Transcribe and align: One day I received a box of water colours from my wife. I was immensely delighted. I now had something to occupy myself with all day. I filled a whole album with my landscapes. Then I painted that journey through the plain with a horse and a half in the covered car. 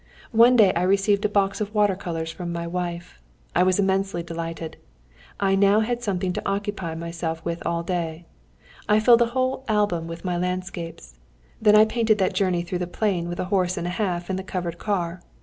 One 0.31 0.55
day 0.55 0.73
I 0.73 0.81
received 0.81 1.25
a 1.25 1.29
box 1.29 1.61
of 1.61 1.75
water 1.75 1.95
colours 1.95 2.31
from 2.31 2.51
my 2.51 2.65
wife. 2.65 3.19
I 3.55 3.61
was 3.61 3.77
immensely 3.77 4.23
delighted. 4.23 4.77
I 5.39 5.53
now 5.53 5.81
had 5.81 6.01
something 6.01 6.33
to 6.33 6.41
occupy 6.49 6.95
myself 6.95 7.45
with 7.45 7.61
all 7.67 7.83
day. 7.83 8.25
I 8.89 8.99
filled 8.99 9.21
a 9.21 9.27
whole 9.37 9.63
album 9.67 10.07
with 10.07 10.25
my 10.25 10.37
landscapes. 10.37 11.19
Then 11.61 11.75
I 11.75 11.85
painted 11.85 12.17
that 12.17 12.33
journey 12.33 12.63
through 12.63 12.79
the 12.79 12.87
plain 12.87 13.29
with 13.29 13.39
a 13.39 13.45
horse 13.53 13.77
and 13.77 13.85
a 13.85 13.91
half 13.91 14.27
in 14.27 14.37
the 14.37 14.43
covered 14.43 14.79
car. 14.79 15.21